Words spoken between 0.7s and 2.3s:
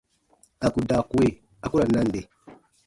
kun daa kue, a ku ra nande.